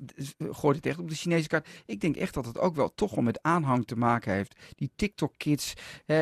gooit 0.51 0.75
het 0.75 0.85
echt 0.85 0.99
op 0.99 1.09
de 1.09 1.15
Chinese 1.15 1.47
kaart. 1.47 1.67
Ik 1.85 2.01
denk 2.01 2.15
echt 2.15 2.33
dat 2.33 2.45
het 2.45 2.59
ook 2.59 2.75
wel 2.75 2.93
toch 2.95 3.15
wel 3.15 3.23
met 3.23 3.39
aanhang 3.41 3.85
te 3.87 3.95
maken 3.95 4.33
heeft. 4.33 4.55
Die 4.75 4.91
TikTok-kids, 4.95 5.73
eh, 6.05 6.17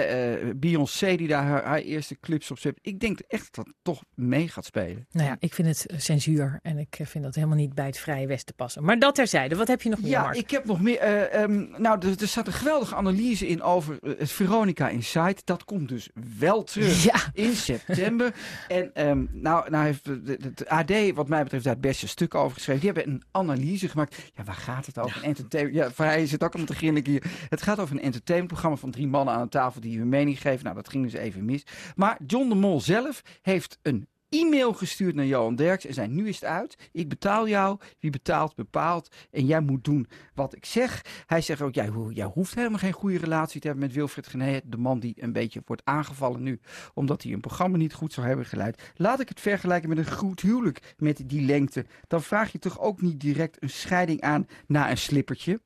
Beyoncé 0.56 1.16
die 1.16 1.28
daar 1.28 1.44
haar, 1.44 1.64
haar 1.64 1.80
eerste 1.80 2.20
clips 2.20 2.52
op 2.52 2.60
zet. 2.60 2.80
Ik 2.82 3.00
denk 3.00 3.20
echt 3.20 3.56
dat 3.56 3.66
dat 3.66 3.74
toch 3.82 4.04
mee 4.16 4.48
gaat 4.48 4.66
spelen. 4.66 5.08
Nou 5.12 5.28
ja, 5.28 5.36
ik 5.40 5.54
vind 5.54 5.68
het 5.68 5.86
eh, 5.86 6.00
censuur 6.00 6.60
en 6.62 6.78
ik 6.78 6.96
eh, 7.00 7.06
vind 7.08 7.24
dat 7.24 7.36
helemaal 7.36 7.58
niet 7.58 7.74
bij 7.74 7.86
het 7.86 7.98
Vrije 7.98 8.28
Westen 8.28 8.56
passen. 8.56 8.84
Maar 8.84 9.00
dat 9.00 9.16
terzijde, 9.16 9.56
wat 9.56 9.68
heb 9.68 9.82
je 9.82 9.90
nog 9.90 10.02
meer, 10.02 10.10
Ja, 10.10 10.22
Mark? 10.22 10.36
ik 10.36 10.50
heb 10.52 10.66
nog 10.66 10.82
meer. 10.82 10.98
eh, 10.98 11.42
ehm, 11.44 11.82
nou, 11.82 12.00
er, 12.08 12.22
er 12.22 12.28
staat 12.28 12.48
een 12.48 12.54
geweldige 12.54 12.96
analyse 12.96 13.48
in 13.48 13.62
over 13.62 13.98
eh, 14.02 14.20
het 14.20 14.32
Veronica 14.32 14.90
Insight. 14.90 15.46
Dat 15.46 15.64
komt 15.64 15.90
dus 15.90 16.10
wel 16.38 16.64
terug. 16.64 17.04
Ja, 17.04 17.16
in 17.34 17.54
september. 17.54 18.34
En 18.68 18.94
ehm, 18.94 19.26
nou, 19.32 19.70
nou 19.70 19.86
heeft 19.86 20.06
het 20.06 20.68
AD, 20.68 20.92
wat 21.14 21.23
mij 21.30 21.44
betreft, 21.44 21.64
daar 21.64 21.74
het 21.74 21.82
beste 21.82 22.08
stuk 22.08 22.36
over 22.36 22.54
geschreven. 22.54 22.82
Die 22.82 22.92
hebben 22.92 23.14
een 23.14 23.24
analyse 23.32 23.90
gemaakt. 23.90 24.32
Ja, 24.36 24.44
waar 24.44 24.56
gaat 24.56 24.86
het 24.86 25.00
over? 25.00 25.18
Een 25.18 25.24
entertainment. 25.24 25.78
Ja, 25.78 25.92
van 25.92 26.06
hij 26.06 26.26
zit 26.26 26.44
ook 26.44 26.56
om 26.56 26.66
te 26.66 26.76
grinniken 26.76 27.12
hier. 27.12 27.24
Het 27.50 27.62
gaat 27.62 27.80
over 27.80 27.96
een 27.96 28.02
entertainmentprogramma 28.02 28.78
van 28.78 28.92
drie 28.92 29.08
mannen 29.08 29.34
aan 29.34 29.42
een 29.42 29.50
tafel 29.50 29.82
die 29.82 29.98
hun 29.98 30.10
mening 30.10 30.42
geven. 30.42 30.64
Nou, 30.64 30.76
dat 30.76 30.90
ging 30.90 31.04
dus 31.04 31.14
even 31.14 31.46
mis. 31.46 31.66
Maar 31.96 32.18
John 32.28 32.50
de 32.50 32.56
Mol 32.56 32.82
zelf 32.82 33.22
heeft 33.42 33.80
een 33.82 34.08
e-mail 34.34 34.74
gestuurd 34.74 35.16
naar 35.16 35.26
Johan 35.26 35.56
Derks 35.56 35.86
en 35.86 35.94
zei: 35.94 36.08
Nu 36.08 36.28
is 36.28 36.36
het 36.36 36.50
uit. 36.50 36.90
Ik 36.92 37.10
betaal 37.10 37.48
jou. 37.48 37.80
Wie 38.00 38.12
betaalt, 38.12 38.56
bepaalt. 38.56 39.16
En 39.32 39.46
jij 39.46 39.62
moet 39.62 39.84
doen 39.84 40.08
wat 40.34 40.56
ik 40.56 40.66
zeg. 40.66 41.06
Hij 41.26 41.42
zegt 41.42 41.62
ook: 41.62 41.74
Jij, 41.74 41.92
jij 42.10 42.26
hoeft 42.26 42.56
helemaal 42.56 42.80
geen 42.80 42.92
goede 42.92 43.18
relatie 43.18 43.62
te 43.62 43.68
hebben 43.68 43.86
met 43.86 43.96
Wilfred 43.96 44.28
Gené. 44.28 44.62
De 44.64 44.78
man 44.78 45.00
die 45.00 45.14
een 45.18 45.34
beetje 45.34 45.62
wordt 45.66 45.86
aangevallen 45.86 46.44
nu. 46.44 46.60
Omdat 46.94 47.24
hij 47.24 47.32
een 47.32 47.40
programma 47.40 47.78
niet 47.78 47.94
goed 47.94 48.14
zou 48.14 48.28
hebben 48.28 48.46
geleid. 48.46 48.92
Laat 48.96 49.20
ik 49.20 49.30
het 49.30 49.40
vergelijken 49.40 49.90
met 49.90 49.98
een 49.98 50.12
goed 50.12 50.42
huwelijk 50.42 50.94
met 50.98 51.24
die 51.26 51.46
lengte. 51.46 51.86
Dan 52.08 52.22
vraag 52.22 52.52
je 52.52 52.60
toch 52.60 52.80
ook 52.80 53.02
niet 53.02 53.20
direct 53.20 53.64
een 53.64 53.70
scheiding 53.70 54.22
aan 54.22 54.48
na 54.68 54.90
een 54.90 54.98
slippertje. 54.98 55.60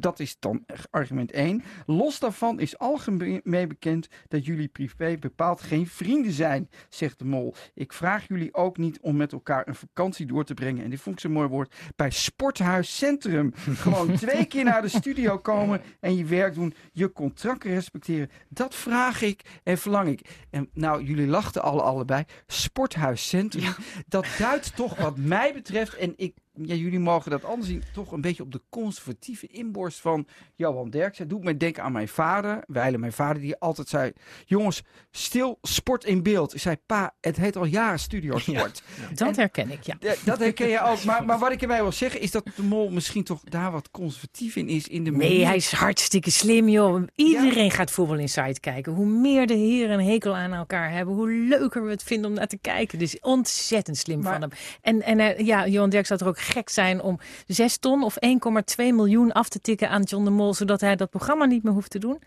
Dat 0.00 0.20
is 0.20 0.36
dan 0.38 0.64
argument 0.90 1.32
1. 1.32 1.62
Los 1.86 2.18
daarvan 2.18 2.60
is 2.60 2.78
algemeen 2.78 3.68
bekend 3.68 4.08
dat 4.28 4.44
jullie 4.44 4.68
privé 4.68 5.16
bepaald 5.18 5.60
geen 5.60 5.86
vrienden 5.86 6.32
zijn, 6.32 6.70
zegt 6.88 7.18
de 7.18 7.24
mol. 7.24 7.54
Ik 7.74 7.92
vraag 7.92 8.28
jullie 8.28 8.54
ook 8.54 8.76
niet 8.76 9.00
om 9.00 9.16
met 9.16 9.32
elkaar 9.32 9.68
een 9.68 9.74
vakantie 9.74 10.26
door 10.26 10.44
te 10.44 10.54
brengen. 10.54 10.84
En 10.84 10.90
dit 10.90 11.00
vond 11.00 11.14
ik 11.14 11.20
zo'n 11.20 11.32
mooi 11.32 11.48
woord. 11.48 11.74
Bij 11.96 12.10
Sporthuis 12.10 12.96
Centrum. 12.96 13.52
Gewoon 13.84 14.16
twee 14.16 14.44
keer 14.44 14.64
naar 14.64 14.82
de 14.82 14.88
studio 14.88 15.38
komen 15.38 15.80
en 16.00 16.16
je 16.16 16.24
werk 16.24 16.54
doen. 16.54 16.74
Je 16.92 17.12
contracten 17.12 17.70
respecteren. 17.70 18.30
Dat 18.48 18.74
vraag 18.74 19.22
ik 19.22 19.60
en 19.62 19.78
verlang 19.78 20.08
ik. 20.08 20.46
En 20.50 20.68
nou, 20.72 21.02
jullie 21.02 21.26
lachten 21.26 21.62
alle 21.62 21.82
allebei. 21.82 22.24
Sporthuis 22.46 23.28
Centrum. 23.28 23.74
Dat 24.08 24.26
duidt 24.38 24.76
toch 24.76 24.96
wat 24.96 25.16
mij 25.16 25.52
betreft. 25.52 25.94
En 25.94 26.12
ik 26.16 26.34
ja, 26.62 26.74
jullie 26.74 26.98
mogen 26.98 27.30
dat 27.30 27.44
anders 27.44 27.68
zien, 27.68 27.82
toch 27.92 28.12
een 28.12 28.20
beetje 28.20 28.42
op 28.42 28.52
de 28.52 28.60
conservatieve 28.68 29.46
inborst 29.46 30.00
van 30.00 30.26
Johan 30.54 30.90
Derksen. 30.90 31.28
Dat 31.28 31.36
doet 31.36 31.44
mij 31.44 31.56
denken 31.56 31.82
aan 31.82 31.92
mijn 31.92 32.08
vader, 32.08 32.62
wijlen 32.66 33.00
mijn 33.00 33.12
vader, 33.12 33.42
die 33.42 33.56
altijd 33.56 33.88
zei, 33.88 34.12
jongens, 34.44 34.82
stil 35.10 35.58
sport 35.62 36.04
in 36.04 36.22
beeld. 36.22 36.54
Ik 36.54 36.60
zei, 36.60 36.76
pa, 36.86 37.14
het 37.20 37.36
heet 37.36 37.56
al 37.56 37.64
jaren 37.64 37.98
studiosport. 37.98 38.82
dat 39.14 39.28
en- 39.28 39.34
herken 39.34 39.70
ik, 39.70 39.82
ja. 39.82 39.96
Dat 40.24 40.38
herken 40.38 40.68
je 40.68 40.82
ook. 40.82 41.04
Maar, 41.04 41.24
maar 41.24 41.38
wat 41.38 41.52
ik 41.52 41.60
erbij 41.62 41.82
wil 41.82 41.92
zeggen, 41.92 42.20
is 42.20 42.30
dat 42.30 42.44
de 42.56 42.62
mol 42.62 42.90
misschien 42.90 43.24
toch 43.24 43.40
daar 43.44 43.72
wat 43.72 43.90
conservatief 43.90 44.56
in 44.56 44.68
is. 44.68 44.88
In 44.88 45.04
de 45.04 45.10
Nee, 45.10 45.28
manier- 45.28 45.46
hij 45.46 45.56
is 45.56 45.72
hartstikke 45.72 46.30
slim, 46.30 46.68
joh. 46.68 47.02
Iedereen 47.14 47.70
gaat 47.70 47.90
Voetbal 47.90 48.16
Insight 48.18 48.60
kijken. 48.60 48.92
Hoe 48.92 49.06
meer 49.06 49.46
de 49.46 49.54
heren 49.54 49.98
een 49.98 50.06
hekel 50.06 50.36
aan 50.36 50.52
elkaar 50.52 50.90
hebben, 50.92 51.14
hoe 51.14 51.30
leuker 51.30 51.84
we 51.84 51.90
het 51.90 52.02
vinden 52.02 52.30
om 52.30 52.36
naar 52.36 52.46
te 52.46 52.58
kijken. 52.58 52.98
Dus 52.98 53.20
ontzettend 53.20 53.96
slim 53.96 54.20
Maar- 54.20 54.32
van 54.32 54.40
hem. 54.40 54.50
En, 54.80 55.02
en 55.02 55.20
eh, 55.36 55.46
ja, 55.46 55.66
Johan 55.68 55.90
Derk 55.90 56.06
zou 56.06 56.20
er 56.20 56.26
ook 56.28 56.38
gek 56.48 56.68
zijn 56.68 57.02
om 57.02 57.18
6 57.46 57.76
ton 57.78 58.02
of 58.02 58.16
1,2 58.26 58.76
miljoen 58.76 59.32
af 59.32 59.48
te 59.48 59.60
tikken 59.60 59.90
aan 59.90 60.02
John 60.02 60.24
de 60.24 60.30
Mol, 60.30 60.54
zodat 60.54 60.80
hij 60.80 60.96
dat 60.96 61.10
programma 61.10 61.44
niet 61.44 61.62
meer 61.62 61.72
hoeft 61.72 61.90
te 61.90 61.98
doen. 61.98 62.18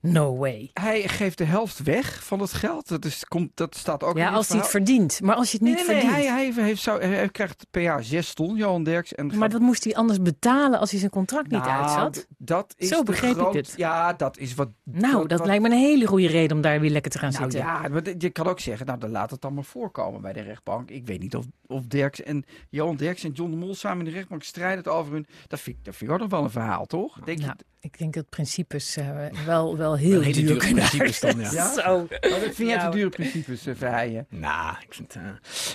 No 0.00 0.36
way. 0.36 0.70
Hij 0.72 1.08
geeft 1.08 1.38
de 1.38 1.44
helft 1.44 1.82
weg 1.82 2.24
van 2.24 2.40
het 2.40 2.52
geld. 2.52 2.88
Dat, 2.88 3.04
is, 3.04 3.24
komt, 3.24 3.50
dat 3.54 3.76
staat 3.76 4.02
ook 4.02 4.16
Ja, 4.16 4.30
als 4.30 4.48
hij 4.48 4.58
het 4.58 4.68
verdient. 4.68 5.20
Maar 5.20 5.34
als 5.34 5.50
je 5.50 5.56
het 5.58 5.66
niet 5.66 5.74
Nee, 5.76 5.84
nee, 5.86 5.94
nee, 5.94 6.04
verdient. 6.04 6.28
hij, 6.28 6.52
hij, 6.54 6.64
heeft, 6.64 6.82
zou, 6.82 7.02
hij 7.04 7.28
krijgt 7.28 7.66
per 7.70 7.82
jaar 7.82 8.04
zes 8.04 8.34
ton, 8.34 8.56
Johan 8.56 8.82
Derks. 8.84 9.14
En 9.14 9.26
Maar 9.26 9.36
gaat- 9.36 9.50
dat 9.50 9.60
moest 9.60 9.84
hij 9.84 9.94
anders 9.94 10.22
betalen 10.22 10.78
als 10.78 10.90
hij 10.90 10.98
zijn 10.98 11.10
contract 11.10 11.50
niet 11.50 11.60
Nou, 11.64 11.80
uitzat. 11.80 12.26
Dat 12.38 12.74
is 12.76 12.88
Zo 12.88 13.02
begreep 13.02 13.36
ik 13.36 13.52
dit. 13.52 13.72
Ja, 13.76 14.12
dat 14.12 14.38
is 14.38 14.54
wat. 14.54 14.68
Nou, 14.84 15.16
wat- 15.16 15.28
dat 15.28 15.38
wat- 15.38 15.46
lijkt 15.46 15.62
me 15.62 15.68
een 15.68 15.76
hele 15.76 16.06
goede 16.06 16.26
reden 16.28 16.56
om 16.56 16.62
daar 16.62 16.80
weer 16.80 16.90
lekker 16.90 17.10
te 17.10 17.18
gaan 17.18 17.30
Nou 17.32 17.42
zitten. 17.42 17.60
ja, 17.60 17.88
maar 17.88 18.02
je 18.18 18.30
kan 18.30 18.46
ook 18.46 18.60
zeggen, 18.60 18.86
nou 18.86 18.98
dan 18.98 19.10
laat 19.10 19.30
het 19.30 19.40
dan 19.40 19.54
maar 19.54 19.64
voorkomen 19.64 20.20
bij 20.20 20.32
de 20.32 20.40
rechtbank. 20.40 20.90
Ik 20.90 21.06
weet 21.06 21.20
niet 21.20 21.36
of, 21.36 21.44
of 21.66 21.86
Derks 21.86 22.22
en 22.22 22.44
Johan 22.70 22.96
Derks 22.96 23.24
en 23.24 23.32
John 23.32 23.50
de 23.50 23.56
Mol 23.56 23.67
samen 23.74 23.98
in 23.98 24.04
de 24.04 24.10
rechtbank 24.10 24.42
strijden 24.42 24.78
het 24.78 24.88
over 24.88 25.12
hun. 25.12 25.26
Dat 25.46 25.60
vind 25.60 25.76
ik, 25.76 25.84
dat 25.84 25.96
vind 25.96 26.10
ik 26.10 26.16
ook 26.16 26.22
nog 26.22 26.30
wel 26.30 26.42
een 26.42 26.50
verhaal, 26.50 26.86
toch? 26.86 27.18
Denk 27.24 27.38
Nou, 27.38 27.52
je, 27.58 27.64
ik 27.80 27.98
denk 27.98 28.14
dat 28.14 28.28
principes 28.28 28.96
eh, 28.96 29.26
wel, 29.46 29.76
wel 29.76 29.96
heel 29.96 30.22
duur 30.22 30.32
dure 30.32 30.56
kunnen 30.56 30.74
principes 30.74 31.20
dan, 31.20 31.40
ja. 31.40 31.52
Ja? 31.52 31.72
Zo. 31.72 31.96
Oh, 31.96 32.08
dat 32.20 32.40
vind 32.40 32.56
jij 32.56 32.68
Ja, 32.68 32.88
te 32.90 32.96
dure 32.96 33.08
principes, 33.08 33.66
uh, 33.66 33.74
Verheijen? 33.76 34.26
Nou, 34.30 34.76
ik 34.80 34.94
vind, 34.94 35.14
eh, 35.14 35.22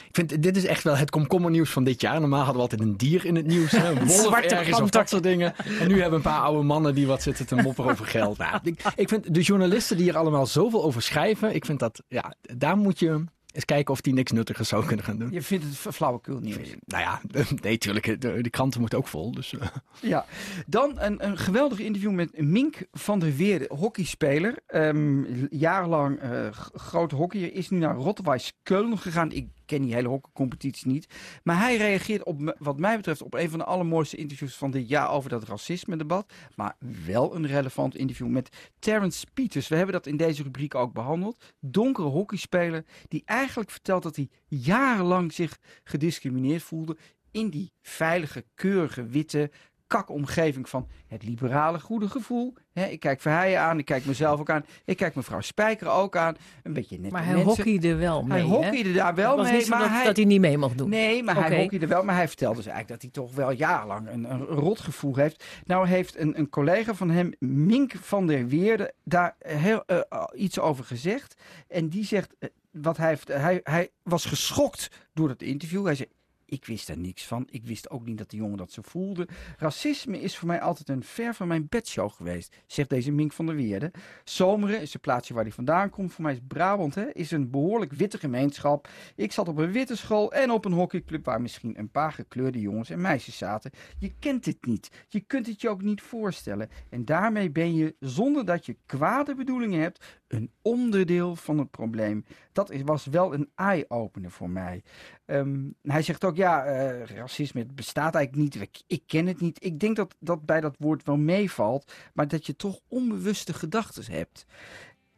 ik 0.08 0.10
vind 0.12 0.44
dit 0.44 0.58
is 0.58 0.66
echt 0.66 0.84
wel 0.84 0.98
het 0.98 1.10
komkommernieuws 1.10 1.70
van 1.70 1.84
dit 1.84 2.02
jaar. 2.02 2.20
Normaal 2.20 2.44
hadden 2.44 2.56
we 2.56 2.62
altijd 2.62 2.82
een 2.82 2.98
dier 2.98 3.26
in 3.26 3.36
het 3.36 3.46
nieuws. 3.46 3.72
Hè? 3.72 3.90
Een 3.90 4.08
wolf 4.08 4.22
zwarte 4.22 4.56
ergens 4.56 4.72
of 4.72 4.80
panter. 4.80 5.00
dat 5.00 5.10
soort 5.10 5.24
dingen. 5.24 5.56
En 5.58 5.88
nu 5.88 5.94
hebben 5.94 6.10
we 6.10 6.16
een 6.16 6.34
paar 6.34 6.42
oude 6.42 6.64
mannen 6.64 6.96
die 6.96 7.08
wat 7.08 7.22
zitten 7.22 7.46
te 7.46 7.56
mopperen 7.56 7.92
over 7.92 8.06
geld. 8.06 8.38
Nou, 8.38 8.60
ik, 8.64 8.82
ik 8.96 9.10
vind 9.10 9.34
de 9.34 9.42
journalisten 9.42 9.98
die 9.98 10.06
hier 10.06 10.18
allemaal 10.18 10.46
zoveel 10.46 10.84
over 10.84 11.02
schrijven. 11.02 11.56
Ik 11.56 11.66
vind 11.66 11.80
dat, 11.80 12.04
ja, 12.08 12.34
daar 12.40 12.78
moet 12.78 13.00
je... 13.00 13.24
eens 13.54 13.66
kijken 13.66 13.94
of 13.94 14.02
die 14.02 14.14
niks 14.14 14.32
nuttigers 14.32 14.70
zou 14.70 14.86
kunnen 14.86 15.06
gaan 15.06 15.18
doen. 15.18 15.32
Je 15.32 15.42
vindt 15.42 15.66
het 15.66 15.96
flauwekul 15.96 16.40
nieuws? 16.40 16.76
Nou 16.86 17.04
ja, 17.04 17.22
nee, 17.62 17.78
tuurlijk. 17.78 18.22
De, 18.22 18.42
de 18.42 18.50
kranten 18.50 18.80
moeten 18.80 18.98
ook 18.98 19.08
vol. 19.08 19.32
Dus, 19.32 19.54
uh. 19.54 19.62
Ja, 20.02 20.26
dan 20.68 21.00
een, 21.00 21.26
een 21.26 21.38
geweldig 21.38 21.80
interview 21.80 22.12
met 22.12 22.42
Mink 22.42 22.86
van 22.92 23.20
der 23.20 23.36
Weerde, 23.36 23.66
hockeyspeler. 23.76 24.56
Um, 24.68 25.48
jarenlang 25.50 26.24
uh, 26.24 26.48
grote 26.74 27.16
hockeyer, 27.16 27.54
is 27.54 27.70
nu 27.70 27.78
naar 27.78 27.96
Rotweiss 27.96 28.54
Keulen 28.64 28.98
gegaan. 28.98 29.32
Ik 29.32 29.48
ken 29.66 29.82
die 29.82 29.94
hele 29.94 30.08
hockeycompetitie 30.08 30.88
niet. 30.88 31.08
Maar 31.44 31.60
hij 31.60 31.78
reageert 31.78 32.24
op, 32.24 32.56
wat 32.60 32.80
mij 32.80 32.96
betreft, 32.96 33.22
op 33.22 33.34
een 33.34 33.50
van 33.50 33.60
de 33.60 33.66
allermooiste 33.66 34.18
interviews 34.18 34.56
van 34.56 34.72
dit 34.72 34.90
jaar 34.90 35.10
over 35.10 35.30
dat 35.30 35.44
racisme-debat. 35.44 36.34
Maar 36.56 36.76
wel 37.06 37.36
een 37.36 37.48
relevant 37.48 37.96
interview 37.96 38.28
met 38.28 38.72
Terence 38.80 39.26
Peters. 39.34 39.68
We 39.68 39.76
hebben 39.76 39.94
dat 39.94 40.08
in 40.08 40.18
deze 40.18 40.44
rubriek 40.44 40.76
ook 40.76 40.94
behandeld. 40.94 41.54
Donkere 41.60 42.08
hockeyspeler 42.08 42.86
die 43.08 43.22
eigenlijk 43.26 43.72
vertelt 43.72 44.04
dat 44.04 44.16
hij 44.16 44.30
jarenlang 44.48 45.34
zich 45.34 45.58
gediscrimineerd 45.84 46.64
voelde 46.64 46.98
in 47.32 47.50
die 47.50 47.74
veilige, 47.82 48.46
keurige, 48.54 49.06
witte, 49.06 49.52
kakomgeving 49.94 50.70
van 50.70 50.88
het 51.08 51.24
liberale 51.24 51.80
goede 51.80 52.10
gevoel. 52.10 52.54
ik 52.74 53.00
kijk 53.00 53.22
Verheijen 53.22 53.60
aan, 53.60 53.80
ik 53.80 53.86
kijk 53.86 54.06
mezelf 54.06 54.40
ook 54.40 54.50
aan. 54.50 54.66
Ik 54.86 54.98
kijk 54.98 55.16
mevrouw 55.16 55.42
Spijker 55.42 55.90
ook 55.90 56.16
aan. 56.16 56.36
Een 56.64 56.74
beetje 56.74 57.00
net 57.00 57.12
Maar 57.12 57.26
hij 57.26 57.42
hockeyde 57.42 57.96
wel 57.96 58.24
mee, 58.24 58.40
Hij 58.40 58.48
hockeyde 58.48 58.94
daar 58.94 59.16
wel 59.16 59.44
mee. 59.44 59.68
maar 59.68 59.80
dat, 59.80 59.90
hij, 59.90 60.06
dat 60.06 60.16
hij 60.16 60.26
niet 60.26 60.40
mee 60.40 60.58
mocht 60.58 60.78
doen. 60.78 60.90
Nee, 60.90 61.24
maar 61.24 61.48
hij 61.48 61.62
hockeyde 61.62 61.88
wel. 61.88 62.04
Maar 62.04 62.16
hij 62.16 62.28
vertelde 62.28 62.56
dus 62.56 62.66
eigenlijk 62.66 63.02
dat 63.02 63.12
hij 63.12 63.24
toch 63.24 63.36
wel 63.36 63.52
jarenlang 63.52 64.10
een, 64.10 64.32
een 64.32 64.46
rotgevoel 64.46 65.16
heeft. 65.16 65.46
Nou 65.66 65.88
heeft 65.88 66.18
een, 66.20 66.40
een 66.40 66.50
collega 66.50 66.94
van 66.94 67.10
hem, 67.10 67.34
Mink 67.40 67.94
van 67.96 68.28
der 68.28 68.48
Weerde, 68.48 68.94
daar 69.04 69.36
heel, 69.40 69.84
uh, 69.88 70.02
iets 70.34 70.60
over 70.60 70.84
gezegd. 70.84 71.42
En 71.68 71.90
die 71.90 72.06
zegt... 72.06 72.36
Wat 72.72 72.98
hij, 72.98 73.18
hij, 73.26 73.60
hij 73.64 73.90
was 74.04 74.26
geschokt 74.26 74.90
door 75.14 75.30
het 75.30 75.42
interview. 75.42 75.86
Hij 75.86 75.96
zei, 75.96 76.10
ik 76.54 76.66
wist 76.66 76.90
er 76.90 76.98
niks 76.98 77.26
van. 77.26 77.48
Ik 77.50 77.66
wist 77.66 77.90
ook 77.90 78.06
niet 78.06 78.18
dat 78.18 78.30
de 78.30 78.38
jongen 78.38 78.58
dat 78.58 78.72
zo 78.72 78.82
voelde. 78.86 79.28
Racisme 79.58 80.20
is 80.20 80.38
voor 80.38 80.48
mij 80.48 80.62
altijd 80.62 80.90
een 80.90 81.04
ver 81.04 81.34
van 81.34 81.48
mijn 81.48 81.68
bedshow 81.70 82.12
geweest, 82.12 82.56
zegt 82.68 82.90
deze 82.90 83.12
Mink 83.12 83.34
van 83.34 83.46
der 83.46 83.56
Weerde. 83.56 83.92
Zomeren 84.24 84.82
is 84.82 84.94
het 84.94 85.02
plaatsje 85.02 85.34
waar 85.34 85.44
hij 85.44 85.52
vandaan 85.52 85.90
komt. 85.90 86.14
Voor 86.14 86.24
mij 86.24 86.34
is 86.34 86.40
Brabant 86.48 86.96
hè, 86.96 87.14
is 87.14 87.32
een 87.32 87.50
behoorlijk 87.50 87.94
witte 87.94 88.18
gemeenschap. 88.18 88.88
Ik 89.16 89.32
zat 89.32 89.48
op 89.48 89.58
een 89.58 89.72
witte 89.72 89.96
school 89.96 90.34
en 90.34 90.52
op 90.52 90.66
een 90.66 90.72
hockeyclub 90.72 91.26
waar 91.26 91.42
misschien 91.42 91.80
een 91.80 91.92
paar 91.92 92.12
gekleurde 92.12 92.60
jongens 92.60 92.90
en 92.90 93.02
meisjes 93.02 93.38
zaten. 93.38 93.72
Je 94.00 94.14
kent 94.20 94.44
dit 94.44 94.66
niet. 94.66 95.06
Je 95.08 95.20
kunt 95.20 95.48
het 95.48 95.62
je 95.62 95.70
ook 95.70 95.82
niet 95.82 96.02
voorstellen. 96.02 96.70
En 96.90 97.06
daarmee 97.06 97.52
ben 97.52 97.76
je, 97.76 97.96
zonder 98.00 98.46
dat 98.46 98.66
je 98.66 98.78
kwade 98.86 99.36
bedoelingen 99.36 99.82
hebt, 99.82 100.22
een 100.34 100.52
onderdeel 100.62 101.36
van 101.36 101.58
het 101.58 101.72
probleem. 101.72 102.26
Dat 102.52 102.72
was 102.84 103.06
wel 103.06 103.34
een 103.34 103.50
eye-opener 103.56 104.32
voor 104.32 104.50
mij. 104.50 104.84
Um, 105.26 105.76
hij 105.82 106.02
zegt 106.02 106.24
ook, 106.24 106.36
ja, 106.36 106.66
uh, 106.66 107.06
racisme 107.06 107.66
bestaat 107.66 108.16
eigenlijk 108.16 108.44
niet. 108.44 108.62
Ik, 108.62 108.82
ik, 108.88 109.04
ken 109.08 109.28
het 109.28 109.42
niet. 109.42 109.66
Ik 109.66 109.80
denk 109.80 109.96
dat 109.96 110.16
dat 110.20 110.46
bij 110.46 110.62
dat 110.62 110.76
woord 110.80 111.04
wel 111.04 111.18
meevalt, 111.18 111.94
maar 112.14 112.28
dat 112.28 112.46
je 112.46 112.56
toch 112.56 112.80
onbewuste 112.88 113.54
gedachten 113.54 114.12
hebt. 114.12 114.46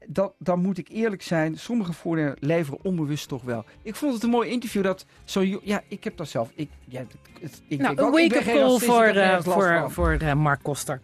Dat, 0.07 0.33
dan 0.37 0.59
moet 0.61 0.77
ik 0.77 0.87
eerlijk 0.89 1.21
zijn, 1.21 1.57
sommige 1.57 1.93
voordelen 1.93 2.37
leveren 2.39 2.83
onbewust 2.83 3.27
toch 3.27 3.43
wel. 3.43 3.65
Ik 3.81 3.95
vond 3.95 4.13
het 4.13 4.23
een 4.23 4.29
mooi 4.29 4.49
interview 4.49 4.83
dat 4.83 5.05
zo... 5.23 5.59
Ja, 5.63 5.81
ik 5.87 6.03
heb 6.03 6.17
dat 6.17 6.27
zelf... 6.27 6.51
Ik, 6.55 6.69
ja, 6.87 7.05
het, 7.39 7.61
ik 7.67 7.79
nou, 7.79 7.97
een 7.97 8.11
wake-up 8.11 8.43
call 8.43 8.79
voor, 8.79 9.07
uh, 9.07 9.41
voor, 9.41 9.91
voor 9.91 10.17
uh, 10.21 10.33
Mark 10.33 10.63
Koster. 10.63 11.01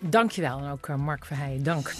Dankjewel 0.00 0.58
en 0.58 0.70
ook 0.70 0.96
Mark 0.96 1.24
Verheijen, 1.24 1.62
dank. 1.62 1.92